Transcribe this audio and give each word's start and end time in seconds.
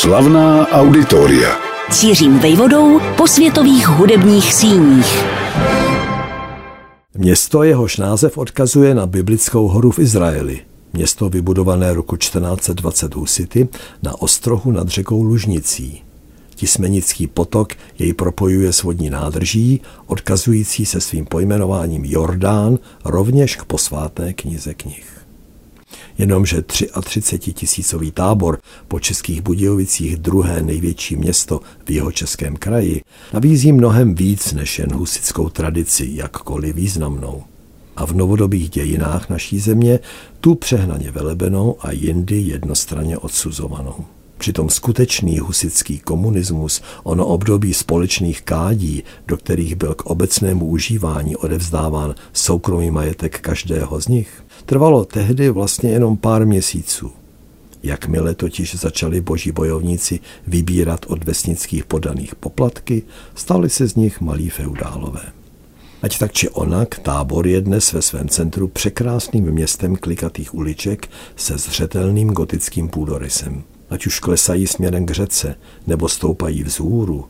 Slavná 0.00 0.68
auditoria. 0.68 1.56
Cířím 1.90 2.38
vejvodou 2.38 3.00
po 3.16 3.26
světových 3.26 3.88
hudebních 3.88 4.54
síních. 4.54 5.24
Město 7.14 7.62
jehož 7.62 7.96
název 7.96 8.38
odkazuje 8.38 8.94
na 8.94 9.06
biblickou 9.06 9.68
horu 9.68 9.90
v 9.90 9.98
Izraeli. 9.98 10.60
Město 10.92 11.28
vybudované 11.28 11.94
roku 11.94 12.16
1420 12.16 13.14
husity 13.14 13.68
na 14.02 14.22
ostrohu 14.22 14.70
nad 14.70 14.88
řekou 14.88 15.22
Lužnicí. 15.22 16.02
Tismenický 16.54 17.26
potok 17.26 17.72
jej 17.98 18.12
propojuje 18.12 18.72
s 18.72 18.82
vodní 18.82 19.10
nádrží, 19.10 19.80
odkazující 20.06 20.86
se 20.86 21.00
svým 21.00 21.24
pojmenováním 21.24 22.04
Jordán 22.04 22.78
rovněž 23.04 23.56
k 23.56 23.64
posvátné 23.64 24.32
knize 24.32 24.74
knih. 24.74 25.25
Jenomže 26.18 26.62
33 27.02 27.52
tisícový 27.52 28.10
tábor 28.10 28.58
po 28.88 29.00
českých 29.00 29.40
Budějovicích 29.40 30.16
druhé 30.16 30.62
největší 30.62 31.16
město 31.16 31.60
v 31.84 31.90
jeho 31.90 32.12
českém 32.12 32.56
kraji 32.56 33.02
nabízí 33.32 33.72
mnohem 33.72 34.14
víc 34.14 34.52
než 34.52 34.78
jen 34.78 34.92
husickou 34.92 35.48
tradici, 35.48 36.08
jakkoliv 36.12 36.74
významnou. 36.74 37.42
A 37.96 38.06
v 38.06 38.12
novodobých 38.12 38.70
dějinách 38.70 39.28
naší 39.28 39.58
země 39.58 39.98
tu 40.40 40.54
přehnaně 40.54 41.10
velebenou 41.10 41.76
a 41.80 41.90
jindy 41.92 42.40
jednostranně 42.40 43.18
odsuzovanou. 43.18 44.04
Přitom 44.38 44.70
skutečný 44.70 45.38
husický 45.38 45.98
komunismus, 45.98 46.82
ono 47.02 47.26
období 47.26 47.74
společných 47.74 48.42
kádí, 48.42 49.04
do 49.26 49.36
kterých 49.36 49.76
byl 49.76 49.94
k 49.94 50.06
obecnému 50.06 50.66
užívání 50.66 51.36
odevzdáván 51.36 52.14
soukromý 52.32 52.90
majetek 52.90 53.40
každého 53.40 54.00
z 54.00 54.08
nich, 54.08 54.44
trvalo 54.66 55.04
tehdy 55.04 55.50
vlastně 55.50 55.90
jenom 55.90 56.16
pár 56.16 56.46
měsíců. 56.46 57.12
Jakmile 57.82 58.34
totiž 58.34 58.74
začali 58.74 59.20
boží 59.20 59.52
bojovníci 59.52 60.20
vybírat 60.46 61.06
od 61.08 61.24
vesnických 61.24 61.84
podaných 61.84 62.34
poplatky, 62.34 63.02
stali 63.34 63.70
se 63.70 63.86
z 63.88 63.94
nich 63.94 64.20
malí 64.20 64.50
feudálové. 64.50 65.22
Ať 66.02 66.18
tak 66.18 66.32
či 66.32 66.48
onak, 66.48 66.98
tábor 66.98 67.46
je 67.46 67.60
dnes 67.60 67.92
ve 67.92 68.02
svém 68.02 68.28
centru 68.28 68.68
překrásným 68.68 69.50
městem 69.50 69.96
klikatých 69.96 70.54
uliček 70.54 71.08
se 71.36 71.58
zřetelným 71.58 72.28
gotickým 72.28 72.88
půdorysem 72.88 73.64
ať 73.90 74.06
už 74.06 74.20
klesají 74.20 74.66
směrem 74.66 75.06
k 75.06 75.10
řece 75.10 75.54
nebo 75.86 76.08
stoupají 76.08 76.62
vzhůru, 76.62 77.24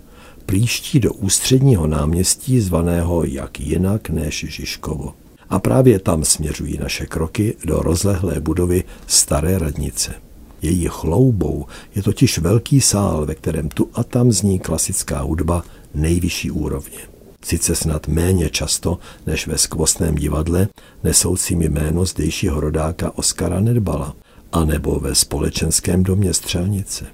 plíští 0.46 1.00
do 1.00 1.12
ústředního 1.12 1.86
náměstí 1.86 2.60
zvaného 2.60 3.24
jak 3.24 3.60
jinak 3.60 4.10
než 4.10 4.46
Žižkovo. 4.48 5.14
A 5.50 5.58
právě 5.58 5.98
tam 5.98 6.24
směřují 6.24 6.78
naše 6.78 7.06
kroky 7.06 7.56
do 7.64 7.76
rozlehlé 7.80 8.40
budovy 8.40 8.84
Staré 9.06 9.58
radnice. 9.58 10.14
Její 10.62 10.86
chloubou 10.88 11.66
je 11.94 12.02
totiž 12.02 12.38
velký 12.38 12.80
sál, 12.80 13.26
ve 13.26 13.34
kterém 13.34 13.68
tu 13.68 13.88
a 13.94 14.04
tam 14.04 14.32
zní 14.32 14.58
klasická 14.58 15.20
hudba 15.20 15.64
nejvyšší 15.94 16.50
úrovně. 16.50 16.98
Sice 17.42 17.74
snad 17.74 18.08
méně 18.08 18.50
často 18.50 18.98
než 19.26 19.46
ve 19.46 19.58
skvostném 19.58 20.14
divadle, 20.14 20.68
nesoucím 21.04 21.62
jméno 21.62 22.04
zdejšího 22.04 22.60
rodáka 22.60 23.18
Oskara 23.18 23.60
Nedbala, 23.60 24.14
anebo 24.52 25.00
ve 25.00 25.14
společenském 25.14 26.02
domě 26.02 26.34
Střelnice. 26.34 27.06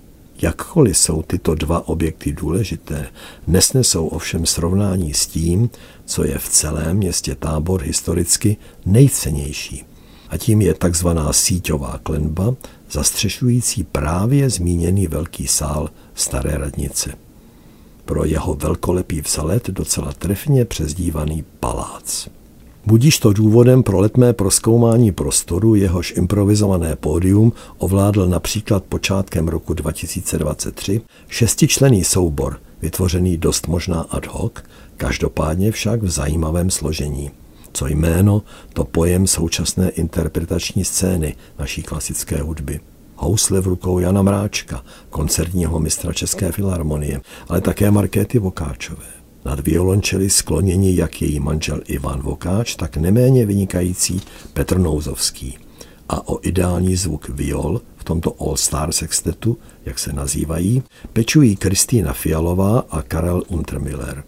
Jakkoliv 0.43 0.99
jsou 0.99 1.23
tyto 1.23 1.55
dva 1.55 1.89
objekty 1.89 2.33
důležité, 2.33 3.09
nesnesou 3.47 4.07
ovšem 4.07 4.47
srovnání 4.47 5.15
s 5.15 5.27
tím, 5.27 5.71
co 6.05 6.25
je 6.25 6.39
v 6.39 6.49
celém 6.49 6.97
městě 6.97 7.35
Tábor 7.35 7.83
historicky 7.83 8.57
nejcennější. 8.87 9.85
A 10.29 10.37
tím 10.37 10.63
je 10.63 10.75
takzvaná 10.75 11.33
síťová 11.33 12.01
klenba, 12.03 12.55
zastřešující 12.91 13.85
právě 13.85 14.51
zmíněný 14.51 15.07
velký 15.07 15.47
sál 15.47 15.91
Staré 16.15 16.59
radnice. 16.59 17.15
Pro 18.05 18.25
jeho 18.25 18.55
velkolepý 18.55 19.21
vzalet 19.21 19.71
docela 19.71 20.13
trefně 20.13 20.65
přezdívaný 20.65 21.45
palác. 21.61 22.29
Budíš 22.87 23.19
to 23.19 23.33
důvodem 23.33 23.83
pro 23.83 24.01
letmé 24.01 24.33
proskoumání 24.33 25.13
prostoru, 25.13 25.75
jehož 25.75 26.15
improvizované 26.17 26.97
pódium 26.97 27.53
ovládl 27.79 28.27
například 28.27 28.85
počátkem 28.85 29.49
roku 29.49 29.75
2023 29.75 31.01
šestičlený 31.29 32.05
soubor, 32.05 32.61
vytvořený 32.83 33.37
dost 33.37 33.69
možná 33.69 34.01
ad 34.01 34.27
hoc, 34.27 34.53
každopádně 34.97 35.73
však 35.73 36.03
v 36.03 36.11
zajímavém 36.11 36.71
složení. 36.71 37.31
Co 37.73 37.87
jméno, 37.87 38.43
to 38.73 38.85
pojem 38.85 39.27
současné 39.27 39.91
interpretační 39.91 40.85
scény 40.85 41.37
naší 41.59 41.83
klasické 41.83 42.43
hudby 42.43 42.81
housle 43.23 43.61
v 43.61 43.67
rukou 43.67 43.99
Jana 43.99 44.23
Mráčka, 44.23 44.85
koncertního 45.11 45.81
mistra 45.81 46.13
České 46.13 46.53
filharmonie, 46.53 47.21
ale 47.49 47.61
také 47.61 47.91
Markéty 47.91 48.39
Vokáčové. 48.39 49.22
Nad 49.45 49.61
violončely 49.61 50.31
skloněni 50.31 50.97
jak 50.97 51.23
její 51.23 51.41
manžel 51.41 51.81
Ivan 51.87 52.21
Vokáč, 52.21 52.77
tak 52.77 52.97
neméně 52.97 53.47
vynikající 53.47 54.21
Petr 54.53 54.79
Nouzovský. 54.79 55.59
A 56.09 56.29
o 56.29 56.39
ideální 56.43 56.97
zvuk 56.97 57.29
viol 57.29 57.81
v 57.97 58.05
tomto 58.05 58.35
All 58.41 58.57
Star 58.57 58.93
sextetu, 58.93 59.59
jak 59.85 59.99
se 59.99 60.13
nazývají, 60.13 60.83
pečují 61.13 61.57
Kristýna 61.57 62.13
Fialová 62.13 62.85
a 62.91 63.03
Karel 63.03 63.43
Untermiller. 63.49 64.25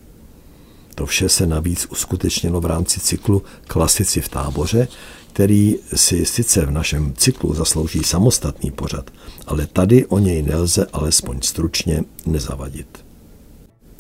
To 0.95 1.07
vše 1.07 1.29
se 1.29 1.47
navíc 1.47 1.87
uskutečnilo 1.91 2.61
v 2.61 2.67
rámci 2.67 3.01
cyklu 3.01 3.43
Klasici 3.67 4.21
v 4.21 4.29
táboře, 4.29 4.89
který 5.33 5.77
si 5.95 6.27
sice 6.27 6.67
v 6.67 6.71
našem 6.71 7.15
cyklu 7.17 7.55
zaslouží 7.55 8.05
samostatný 8.05 8.71
pořad, 8.71 9.11
ale 9.47 9.67
tady 9.67 10.07
o 10.07 10.19
něj 10.19 10.43
nelze 10.43 10.87
alespoň 10.93 11.41
stručně 11.43 12.05
nezavadit. 12.27 13.05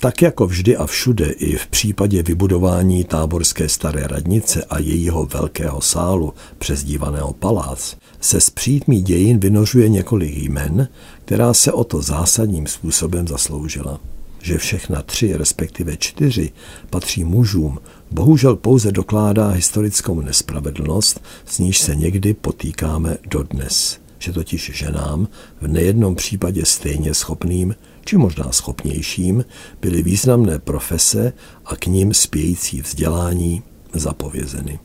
Tak 0.04 0.22
jako 0.22 0.46
vždy 0.46 0.76
a 0.76 0.86
všude 0.86 1.26
i 1.26 1.56
v 1.56 1.66
případě 1.66 2.22
vybudování 2.22 3.04
táborské 3.04 3.68
staré 3.68 4.06
radnice 4.06 4.64
a 4.64 4.78
jejího 4.78 5.26
velkého 5.26 5.80
sálu, 5.80 6.34
přezdívaného 6.58 7.32
palác, 7.32 7.96
se 8.20 8.40
z 8.40 8.50
přítmí 8.50 9.02
dějin 9.02 9.38
vynožuje 9.38 9.88
několik 9.88 10.36
jmen, 10.36 10.88
která 11.24 11.54
se 11.54 11.72
o 11.72 11.84
to 11.84 12.02
zásadním 12.02 12.66
způsobem 12.66 13.28
zasloužila. 13.28 14.00
Že 14.42 14.58
všechna 14.58 15.02
tři, 15.02 15.36
respektive 15.36 15.96
čtyři, 15.96 16.52
patří 16.90 17.24
mužům, 17.24 17.78
bohužel 18.10 18.56
pouze 18.56 18.92
dokládá 18.92 19.48
historickou 19.48 20.20
nespravedlnost, 20.20 21.20
s 21.46 21.58
níž 21.58 21.78
se 21.78 21.94
někdy 21.94 22.34
potýkáme 22.34 23.16
dodnes. 23.30 23.98
Že 24.18 24.32
totiž 24.32 24.70
ženám, 24.74 25.28
v 25.60 25.68
nejednom 25.68 26.14
případě 26.14 26.64
stejně 26.64 27.14
schopným, 27.14 27.74
či 28.04 28.16
možná 28.16 28.52
schopnějším, 28.52 29.44
byly 29.80 30.02
významné 30.02 30.58
profese 30.58 31.32
a 31.64 31.76
k 31.76 31.86
ním 31.86 32.14
spějící 32.14 32.80
vzdělání 32.80 33.62
zapovězeny. 33.92 34.78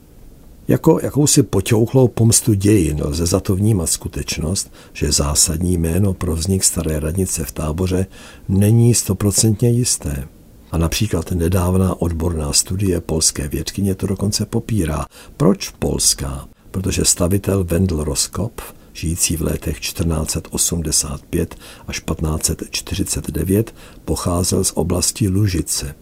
Jako 0.68 1.00
jakousi 1.04 1.44
poťouchlou 1.44 2.08
pomstu 2.08 2.54
dějin 2.54 3.02
lze 3.04 3.26
za 3.26 3.40
to 3.40 3.56
vnímat 3.56 3.88
skutečnost, 3.90 4.72
že 4.94 5.12
zásadní 5.12 5.78
jméno 5.78 6.14
pro 6.14 6.36
vznik 6.36 6.64
staré 6.64 7.00
radnice 7.00 7.46
v 7.46 7.52
táboře 7.52 8.06
není 8.50 8.94
stoprocentně 8.94 9.70
jisté. 9.70 10.28
A 10.72 10.78
například 10.78 11.32
nedávná 11.32 12.02
odborná 12.02 12.54
studie 12.54 13.02
polské 13.02 13.48
vědkyně 13.48 13.96
to 13.96 14.08
dokonce 14.08 14.46
popírá. 14.46 15.06
Proč 15.38 15.70
polská? 15.70 16.48
Protože 16.72 17.06
stavitel 17.06 17.64
Wendel 17.64 18.04
Roskop 18.04 18.62
žijící 19.00 19.36
v 19.36 19.42
letech 19.42 19.80
1485 19.80 21.56
až 21.88 22.00
1549, 22.00 23.76
pocházel 24.06 24.64
z 24.64 24.72
oblasti 24.76 25.28
Lužice, 25.28 25.96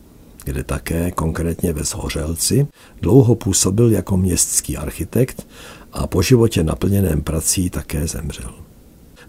kde 0.43 0.63
také, 0.63 1.11
konkrétně 1.11 1.73
ve 1.73 1.83
Zhořelci, 1.83 2.67
dlouho 3.01 3.35
působil 3.35 3.91
jako 3.91 4.17
městský 4.17 4.77
architekt 4.77 5.47
a 5.93 6.07
po 6.07 6.21
životě 6.21 6.63
naplněném 6.63 7.21
prací 7.21 7.69
také 7.69 8.07
zemřel. 8.07 8.53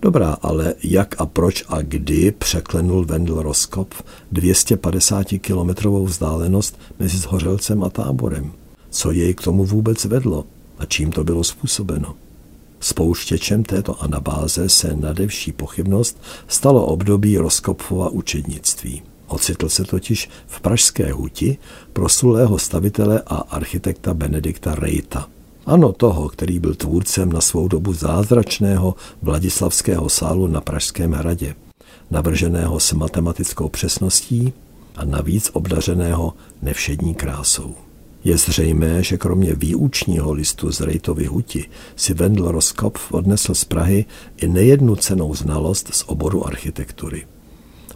Dobrá, 0.03 0.33
ale 0.43 0.75
jak 0.83 1.21
a 1.21 1.27
proč 1.27 1.65
a 1.69 1.83
kdy 1.83 2.31
překlenul 2.31 3.05
Wendel 3.05 3.43
Roskop 3.43 3.95
250-kilometrovou 4.33 6.05
vzdálenost 6.05 6.79
mezi 6.99 7.19
Zhořelcem 7.19 7.85
a 7.85 7.91
táborem? 7.91 8.53
Co 8.91 9.11
jej 9.11 9.35
k 9.35 9.43
tomu 9.43 9.65
vůbec 9.65 10.05
vedlo 10.05 10.45
a 10.79 10.85
čím 10.85 11.13
to 11.13 11.25
bylo 11.25 11.45
způsobeno? 11.45 12.15
Spouštěčem 12.81 13.63
této 13.63 14.03
anabáze 14.03 14.69
se 14.69 14.97
nadevší 14.97 15.53
pochybnost 15.53 16.23
stalo 16.49 16.87
období 16.87 17.39
Roskopfova 17.39 18.09
učednictví. 18.09 19.03
Ocitl 19.27 19.69
se 19.69 19.85
totiž 19.85 20.29
v 20.47 20.61
Pražské 20.61 21.13
huti 21.13 21.59
proslulého 21.93 22.59
stavitele 22.59 23.23
a 23.27 23.37
architekta 23.37 24.15
Benedikta 24.15 24.75
Rejta. 24.75 25.29
Ano, 25.67 25.93
toho, 25.93 26.29
který 26.29 26.59
byl 26.59 26.75
tvůrcem 26.75 27.33
na 27.33 27.41
svou 27.41 27.69
dobu 27.69 27.93
zázračného 27.93 28.95
Vladislavského 29.23 30.09
sálu 30.09 30.47
na 30.47 30.61
Pražském 30.61 31.13
hradě, 31.13 31.55
navrženého 32.11 32.81
s 32.81 32.93
matematickou 32.93 33.69
přesností 33.69 34.53
a 34.97 35.05
navíc 35.05 35.51
obdařeného 35.53 36.35
nevšední 36.63 37.15
krásou. 37.15 37.75
Je 38.29 38.37
zřejmé, 38.37 39.03
že 39.03 39.17
kromě 39.17 39.55
výučního 39.55 40.33
listu 40.33 40.73
z 40.73 40.81
Rejtovy 40.81 41.25
huti 41.25 41.65
si 41.97 42.15
Wendel 42.15 42.51
Roskopf 42.51 43.13
odnesl 43.13 43.55
z 43.55 43.65
Prahy 43.65 44.05
i 44.37 44.49
nejednu 44.49 44.97
cenou 44.97 45.35
znalost 45.35 45.89
z 45.95 46.05
oboru 46.07 46.47
architektury 46.47 47.27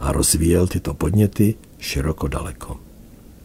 a 0.00 0.12
rozvíjel 0.12 0.67
tyto 0.67 0.94
podněty 0.94 1.55
široko 1.79 2.29
daleko. 2.29 2.76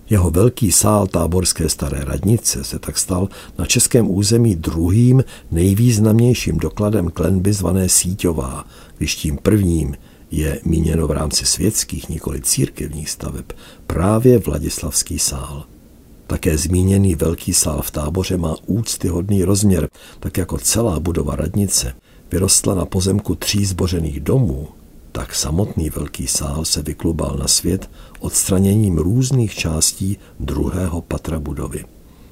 Jeho 0.09 0.31
velký 0.31 0.71
sál 0.71 1.07
táborské 1.07 1.69
staré 1.69 2.03
radnice 2.03 2.63
se 2.63 2.79
tak 2.79 2.97
stal 2.97 3.29
na 3.57 3.65
českém 3.65 4.11
území 4.11 4.55
druhým 4.55 5.23
nejvýznamnějším 5.51 6.57
dokladem 6.57 7.09
klenby 7.09 7.53
zvané 7.53 7.89
Síťová, 7.89 8.65
když 8.97 9.15
tím 9.15 9.37
prvním 9.37 9.97
je 10.31 10.59
míněno 10.65 11.07
v 11.07 11.11
rámci 11.11 11.45
světských, 11.45 12.09
nikoli 12.09 12.41
církevních 12.41 13.09
staveb, 13.09 13.45
právě 13.87 14.39
Vladislavský 14.39 15.19
sál. 15.19 15.65
Také 16.27 16.57
zmíněný 16.57 17.15
velký 17.15 17.53
sál 17.53 17.81
v 17.81 17.91
táboře 17.91 18.37
má 18.37 18.55
úctyhodný 18.65 19.43
rozměr, 19.43 19.89
tak 20.19 20.37
jako 20.37 20.57
celá 20.57 20.99
budova 20.99 21.35
radnice 21.35 21.93
vyrostla 22.31 22.75
na 22.75 22.85
pozemku 22.85 23.35
tří 23.35 23.65
zbořených 23.65 24.19
domů, 24.19 24.67
tak 25.11 25.35
samotný 25.35 25.89
velký 25.89 26.27
sál 26.27 26.65
se 26.65 26.81
vyklubal 26.81 27.37
na 27.39 27.47
svět 27.47 27.89
odstraněním 28.19 28.97
různých 28.97 29.55
částí 29.55 30.17
druhého 30.39 31.01
patra 31.01 31.39
budovy 31.39 31.85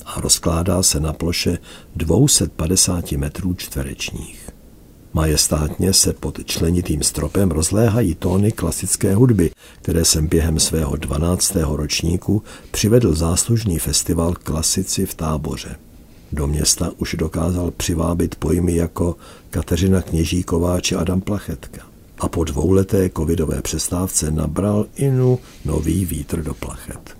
a 0.06 0.22
rozkládá 0.22 0.84
se 0.84 1.00
na 1.00 1.14
ploše 1.14 1.58
250 1.96 3.12
metrů 3.12 3.54
čtverečních. 3.54 4.45
Majestátně 5.16 5.94
se 5.94 6.14
pod 6.14 6.46
členitým 6.46 7.04
stropem 7.04 7.52
rozléhají 7.52 8.16
tóny 8.16 8.52
klasické 8.52 9.16
hudby, 9.16 9.52
které 9.82 10.06
jsem 10.06 10.28
během 10.28 10.60
svého 10.60 10.96
12. 10.96 11.56
ročníku 11.56 12.44
přivedl 12.72 13.16
záslužný 13.16 13.80
festival 13.80 14.34
Klasici 14.34 15.06
v 15.06 15.14
táboře. 15.14 15.76
Do 16.32 16.48
města 16.48 16.92
už 16.98 17.16
dokázal 17.20 17.72
přivábit 17.72 18.36
pojmy 18.36 18.76
jako 18.76 19.16
Kateřina 19.50 20.02
Kněžíková 20.02 20.82
či 20.82 20.96
Adam 20.96 21.22
Plachetka. 21.22 21.82
A 22.20 22.28
po 22.28 22.44
dvouleté 22.44 23.10
covidové 23.10 23.62
přestávce 23.62 24.32
nabral 24.32 24.86
Inu 24.96 25.40
nový 25.66 26.06
vítr 26.06 26.44
do 26.44 26.54
plachet. 26.54 27.16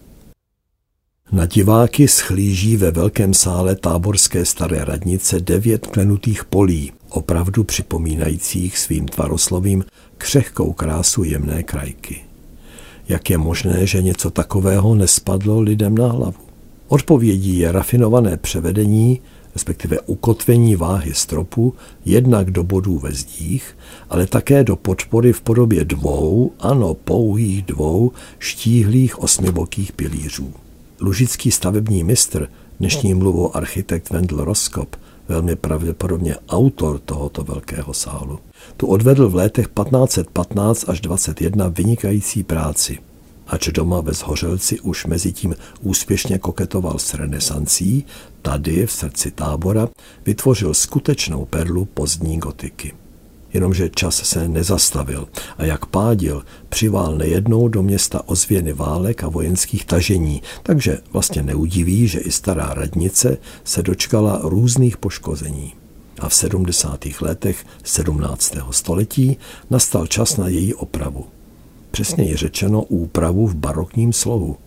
Na 1.32 1.46
diváky 1.46 2.08
schlíží 2.08 2.78
ve 2.78 2.92
velkém 2.92 3.34
sále 3.34 3.76
táborské 3.76 4.46
staré 4.46 4.86
radnice 4.86 5.40
devět 5.40 5.88
klenutých 5.88 6.46
polí, 6.46 6.92
opravdu 7.16 7.64
připomínajících 7.64 8.78
svým 8.78 9.06
tvaroslovím 9.06 9.84
křehkou 10.18 10.74
krásu 10.74 11.24
jemné 11.24 11.64
krajky. 11.64 12.22
Jak 13.10 13.30
je 13.30 13.38
možné, 13.38 13.88
že 13.88 14.02
něco 14.02 14.30
takového 14.30 14.96
nespadlo 14.96 15.60
lidem 15.60 15.98
na 15.98 16.08
hlavu? 16.08 16.46
Odpovědí 16.88 17.58
je 17.58 17.72
rafinované 17.72 18.38
převedení, 18.38 19.22
respektive 19.54 20.00
ukotvení 20.00 20.76
váhy 20.76 21.14
stropu 21.14 21.74
jednak 22.06 22.52
do 22.52 22.64
bodů 22.64 23.00
ve 23.00 23.12
zdích, 23.12 23.78
ale 24.10 24.28
také 24.28 24.64
do 24.64 24.76
podpory 24.76 25.34
v 25.34 25.42
podobě 25.42 25.86
dvou, 25.86 26.52
ano 26.60 26.94
pouhých 26.94 27.62
dvou, 27.62 28.12
štíhlých 28.40 29.20
osmibokých 29.20 29.92
pilířů. 29.92 30.54
Lužický 31.02 31.52
stavební 31.52 32.04
mistr, 32.04 32.50
dnešní 32.80 33.14
mluvou 33.14 33.56
architekt 33.56 34.10
Wendel 34.10 34.44
Roskop, 34.44 34.96
velmi 35.28 35.56
pravděpodobně 35.56 36.36
autor 36.50 37.00
tohoto 37.00 37.44
velkého 37.44 37.94
sálu. 37.94 38.40
Tu 38.78 38.88
odvedl 38.88 39.30
v 39.30 39.36
letech 39.36 39.66
1515 39.68 40.90
až 40.90 41.02
21 41.02 41.68
vynikající 41.68 42.44
práci. 42.44 42.98
Ač 43.48 43.68
doma 43.68 44.02
ve 44.02 44.14
Zhořelci 44.14 44.80
už 44.80 45.06
mezi 45.06 45.32
tím 45.32 45.56
úspěšně 45.82 46.38
koketoval 46.38 47.00
s 47.00 47.14
renesancí, 47.14 48.06
tady 48.42 48.86
v 48.86 48.92
srdci 48.92 49.32
tábora 49.32 49.90
vytvořil 50.26 50.74
skutečnou 50.74 51.46
perlu 51.46 51.86
pozdní 51.86 52.38
gotiky 52.38 52.94
jenomže 53.56 53.90
čas 53.90 54.16
se 54.16 54.48
nezastavil 54.48 55.28
a 55.58 55.66
jak 55.66 55.86
pádil, 55.86 56.44
přivál 56.70 57.16
nejednou 57.16 57.68
do 57.68 57.84
města 57.84 58.28
ozvěny 58.28 58.74
válek 58.74 59.24
a 59.24 59.30
vojenských 59.30 59.86
tažení, 59.86 60.42
takže 60.64 60.98
vlastně 61.14 61.44
neudiví, 61.44 62.08
že 62.08 62.20
i 62.20 62.32
stará 62.32 62.74
radnice 62.74 63.38
se 63.64 63.84
dočkala 63.84 64.40
různých 64.44 64.98
poškození. 64.98 65.74
A 66.20 66.30
v 66.30 66.34
70. 66.36 67.06
letech 67.22 67.66
17. 67.84 68.56
století 68.72 69.38
nastal 69.70 70.08
čas 70.08 70.38
na 70.38 70.48
její 70.48 70.74
opravu. 70.74 71.26
Přesněji 71.92 72.36
řečeno 72.36 72.84
úpravu 72.84 73.48
v 73.48 73.56
barokním 73.56 74.14
slohu. 74.14 74.58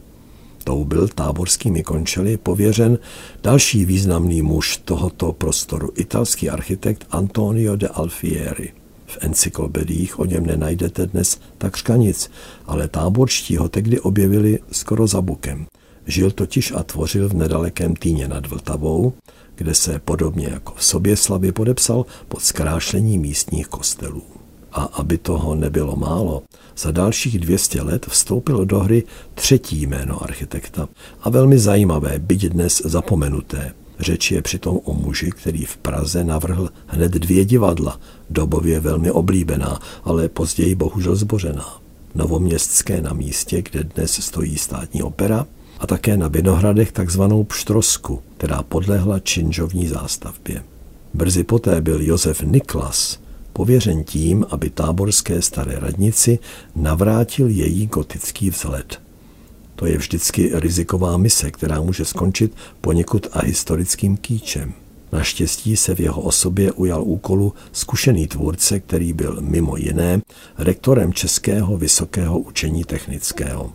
Tou 0.64 0.84
byl 0.84 1.08
táborskými 1.08 1.82
končely 1.82 2.36
pověřen 2.36 2.98
další 3.42 3.84
významný 3.84 4.42
muž 4.42 4.76
tohoto 4.76 5.32
prostoru, 5.32 5.90
italský 5.96 6.50
architekt 6.50 7.06
Antonio 7.10 7.76
de 7.76 7.88
Alfieri. 7.88 8.77
V 9.08 9.18
encyklopediích 9.20 10.18
o 10.18 10.24
něm 10.24 10.46
nenajdete 10.46 11.06
dnes 11.06 11.40
takřka 11.58 11.96
nic, 11.96 12.30
ale 12.66 12.88
táborští 12.88 13.56
ho 13.56 13.68
tehdy 13.68 14.00
objevili 14.00 14.58
skoro 14.72 15.06
za 15.06 15.20
bukem. 15.20 15.66
Žil 16.06 16.30
totiž 16.30 16.72
a 16.72 16.82
tvořil 16.82 17.28
v 17.28 17.34
nedalekém 17.34 17.96
Týně 17.96 18.28
nad 18.28 18.46
Vltavou, 18.46 19.12
kde 19.54 19.74
se 19.74 19.98
podobně 19.98 20.48
jako 20.48 20.74
v 20.76 20.84
sobě 20.84 21.16
slavě 21.16 21.52
podepsal 21.52 22.06
pod 22.28 22.42
zkrášlení 22.42 23.18
místních 23.18 23.68
kostelů. 23.68 24.22
A 24.72 24.82
aby 24.82 25.18
toho 25.18 25.54
nebylo 25.54 25.96
málo, 25.96 26.42
za 26.76 26.90
dalších 26.90 27.38
200 27.38 27.82
let 27.82 28.06
vstoupilo 28.06 28.64
do 28.64 28.78
hry 28.78 29.02
třetí 29.34 29.82
jméno 29.82 30.22
architekta 30.22 30.88
a 31.20 31.30
velmi 31.30 31.58
zajímavé, 31.58 32.18
byť 32.18 32.48
dnes 32.48 32.82
zapomenuté– 32.84 33.72
Řeč 34.00 34.30
je 34.30 34.42
přitom 34.42 34.80
o 34.84 34.94
muži, 34.94 35.30
který 35.30 35.64
v 35.64 35.76
Praze 35.76 36.24
navrhl 36.24 36.68
hned 36.86 37.12
dvě 37.12 37.44
divadla, 37.44 38.00
dobově 38.30 38.80
velmi 38.80 39.10
oblíbená, 39.10 39.80
ale 40.04 40.28
později 40.28 40.74
bohužel 40.74 41.16
zbořená. 41.16 41.80
Novoměstské 42.14 43.00
na 43.00 43.12
místě, 43.12 43.62
kde 43.62 43.84
dnes 43.84 44.12
stojí 44.12 44.58
státní 44.58 45.02
opera, 45.02 45.46
a 45.78 45.86
také 45.86 46.16
na 46.16 46.28
Vinohradech 46.28 46.92
takzvanou 46.92 47.44
Pštrosku, 47.44 48.22
která 48.36 48.62
podlehla 48.62 49.18
činžovní 49.18 49.88
zástavbě. 49.88 50.64
Brzy 51.14 51.44
poté 51.44 51.80
byl 51.80 52.02
Josef 52.02 52.42
Niklas 52.42 53.18
pověřen 53.52 54.04
tím, 54.04 54.46
aby 54.50 54.70
táborské 54.70 55.42
staré 55.42 55.78
radnici 55.78 56.38
navrátil 56.76 57.48
její 57.48 57.86
gotický 57.86 58.50
vzhled– 58.50 59.00
to 59.78 59.86
je 59.86 59.98
vždycky 59.98 60.50
riziková 60.54 61.16
mise, 61.16 61.50
která 61.50 61.80
může 61.80 62.04
skončit 62.04 62.52
poněkud 62.80 63.26
a 63.32 63.44
historickým 63.44 64.16
kýčem. 64.16 64.72
Naštěstí 65.12 65.76
se 65.76 65.94
v 65.94 66.00
jeho 66.00 66.22
osobě 66.22 66.72
ujal 66.72 67.02
úkolu 67.02 67.54
zkušený 67.72 68.26
tvůrce, 68.26 68.80
který 68.80 69.12
byl 69.12 69.36
mimo 69.40 69.76
jiné 69.76 70.20
rektorem 70.58 71.12
Českého 71.12 71.76
vysokého 71.76 72.38
učení 72.38 72.84
technického. 72.84 73.72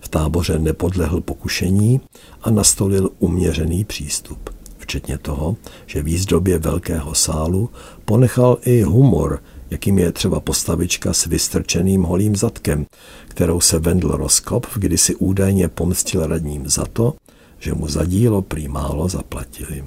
V 0.00 0.08
táboře 0.08 0.58
nepodlehl 0.58 1.20
pokušení 1.20 2.00
a 2.42 2.50
nastolil 2.50 3.10
uměřený 3.18 3.84
přístup. 3.84 4.50
Včetně 4.78 5.18
toho, 5.18 5.56
že 5.86 6.02
výzdobě 6.02 6.58
velkého 6.58 7.14
sálu 7.14 7.70
ponechal 8.04 8.58
i 8.64 8.82
humor, 8.82 9.42
jakým 9.70 9.98
je 9.98 10.12
třeba 10.12 10.40
postavička 10.40 11.12
s 11.12 11.26
vystrčeným 11.26 12.02
holým 12.02 12.36
zadkem, 12.36 12.86
kterou 13.28 13.60
se 13.60 13.78
Vendl 13.78 14.08
Roskop 14.08 14.66
kdysi 14.76 15.14
údajně 15.14 15.68
pomstil 15.68 16.26
radním 16.26 16.68
za 16.68 16.84
to, 16.84 17.14
že 17.58 17.74
mu 17.74 17.88
za 17.88 18.04
dílo 18.04 18.42
prý 18.42 18.68
málo 18.68 19.08
zaplatili. 19.08 19.84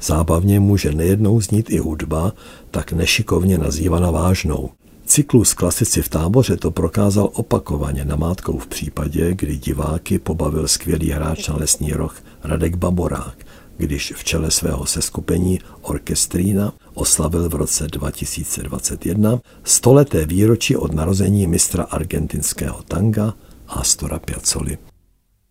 Zábavně 0.00 0.60
může 0.60 0.92
nejednou 0.92 1.40
znít 1.40 1.70
i 1.70 1.78
hudba, 1.78 2.32
tak 2.70 2.92
nešikovně 2.92 3.58
nazývaná 3.58 4.10
vážnou. 4.10 4.70
Cyklus 5.06 5.54
klasici 5.54 6.02
v 6.02 6.08
táboře 6.08 6.56
to 6.56 6.70
prokázal 6.70 7.30
opakovaně 7.34 8.04
namátkou 8.04 8.58
v 8.58 8.66
případě, 8.66 9.34
kdy 9.34 9.56
diváky 9.56 10.18
pobavil 10.18 10.68
skvělý 10.68 11.10
hráč 11.10 11.48
na 11.48 11.56
lesní 11.56 11.92
roh 11.92 12.16
Radek 12.44 12.76
Baborák, 12.76 13.36
když 13.82 14.12
v 14.16 14.24
čele 14.24 14.50
svého 14.50 14.86
seskupení 14.86 15.60
Orkestrína 15.80 16.72
oslavil 16.94 17.48
v 17.48 17.54
roce 17.54 17.88
2021 17.90 19.40
stoleté 19.64 20.26
výročí 20.26 20.76
od 20.76 20.94
narození 20.94 21.46
mistra 21.46 21.82
argentinského 21.90 22.82
tanga 22.82 23.34
Astora 23.68 24.18
Piazzoli. 24.18 24.91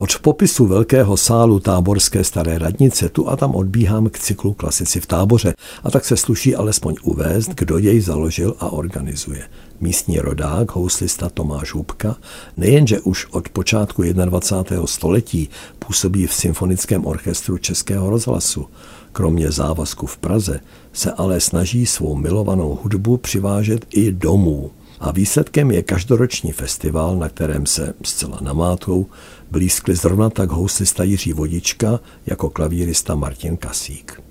Od 0.01 0.17
popisu 0.22 0.65
velkého 0.65 1.17
sálu 1.17 1.60
táborské 1.60 2.24
staré 2.24 2.58
radnice 2.58 3.10
tu 3.10 3.29
a 3.29 3.36
tam 3.38 3.55
odbíhám 3.55 4.10
k 4.10 4.20
cyklu 4.20 4.53
Klasici 4.53 5.00
v 5.00 5.05
táboře 5.05 5.53
a 5.84 5.91
tak 5.91 6.05
se 6.05 6.17
sluší 6.17 6.55
alespoň 6.55 6.96
uvést, 7.03 7.50
kdo 7.50 7.77
jej 7.77 8.01
založil 8.01 8.55
a 8.60 8.70
organizuje. 8.70 9.43
Místní 9.81 10.20
rodák, 10.20 10.72
houslista 10.75 11.29
Tomáš 11.29 11.74
Hubka, 11.74 12.15
nejenže 12.58 13.00
už 13.00 13.27
od 13.31 13.50
počátku 13.50 14.03
21. 14.03 14.88
století 14.88 15.50
působí 15.79 16.27
v 16.27 16.34
symfonickém 16.34 17.05
orchestru 17.05 17.58
Českého 17.58 18.10
rozhlasu, 18.10 18.65
kromě 19.12 19.51
závazku 19.51 20.08
v 20.08 20.17
Praze 20.17 20.60
se 20.93 21.12
ale 21.12 21.39
snaží 21.39 21.86
svou 21.86 22.15
milovanou 22.15 22.79
hudbu 22.84 23.17
přivážet 23.17 23.86
i 23.89 24.12
domů 24.12 24.72
A 25.01 25.12
výsledkem 25.12 25.72
je 25.72 25.84
každoroční 25.84 26.51
festival, 26.51 27.15
na 27.15 27.29
kterém 27.29 27.65
se 27.65 27.93
zcela 28.03 28.38
namátkou 28.41 29.05
blízkli 29.51 29.96
zrovna 29.96 30.29
tak 30.29 30.50
houslista 30.50 31.03
Jiří 31.03 31.34
Vodička 31.34 32.00
jako 32.25 32.50
klavírista 32.50 33.15
Martin 33.15 33.58
Kasík. 33.58 34.22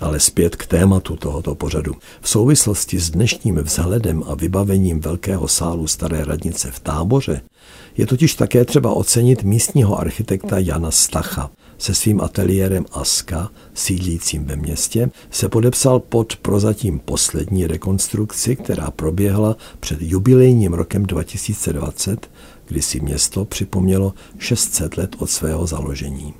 Ale 0.00 0.20
zpět 0.20 0.56
k 0.56 0.66
tématu 0.66 1.16
tohoto 1.16 1.54
pořadu. 1.54 1.94
V 2.20 2.28
souvislosti 2.28 2.98
s 2.98 3.10
dnešním 3.10 3.56
vzhledem 3.56 4.22
a 4.26 4.34
vybavením 4.34 5.00
velkého 5.00 5.48
sálu 5.48 5.86
Staré 5.86 6.24
radnice 6.24 6.70
v 6.70 6.80
táboře 6.80 7.40
je 7.96 8.06
totiž 8.06 8.34
také 8.34 8.64
třeba 8.64 8.92
ocenit 8.92 9.42
místního 9.42 9.98
architekta 9.98 10.58
Jana 10.58 10.90
Stacha. 10.90 11.50
Se 11.84 11.94
svým 11.94 12.20
ateliérem 12.20 12.84
Aska, 12.92 13.50
sídlícím 13.74 14.44
ve 14.44 14.56
městě, 14.56 15.10
se 15.30 15.48
podepsal 15.48 16.00
pod 16.00 16.36
prozatím 16.36 16.98
poslední 16.98 17.66
rekonstrukci, 17.66 18.56
která 18.56 18.90
proběhla 18.90 19.56
před 19.80 20.02
jubilejním 20.02 20.72
rokem 20.72 21.06
2020, 21.06 22.30
kdy 22.66 22.82
si 22.82 23.00
město 23.00 23.44
připomnělo 23.44 24.14
600 24.38 24.96
let 24.96 25.16
od 25.18 25.30
svého 25.30 25.66
založení. 25.66 26.34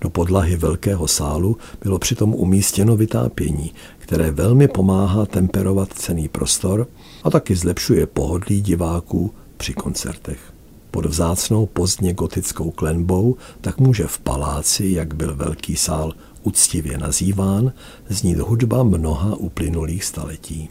Do 0.00 0.10
podlahy 0.10 0.56
velkého 0.56 1.08
sálu 1.08 1.56
bylo 1.82 1.98
přitom 1.98 2.34
umístěno 2.34 2.96
vytápění, 2.96 3.72
které 3.98 4.30
velmi 4.30 4.68
pomáhá 4.68 5.26
temperovat 5.26 5.92
cený 5.92 6.28
prostor 6.28 6.88
a 7.24 7.30
taky 7.30 7.56
zlepšuje 7.56 8.06
pohodlí 8.06 8.60
diváků 8.60 9.34
při 9.56 9.72
koncertech. 9.74 10.51
Pod 10.92 11.06
vzácnou 11.06 11.66
pozdně 11.66 12.14
gotickou 12.14 12.70
klenbou 12.70 13.36
tak 13.60 13.78
může 13.78 14.06
v 14.06 14.18
paláci, 14.18 14.86
jak 14.86 15.14
byl 15.14 15.34
velký 15.34 15.76
sál 15.76 16.12
uctivě 16.42 16.98
nazýván, 16.98 17.72
znít 18.08 18.38
hudba 18.38 18.82
mnoha 18.82 19.36
uplynulých 19.36 20.04
staletí. 20.04 20.68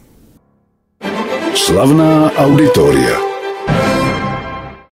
Slavná 1.54 2.32
auditoria. 2.32 3.31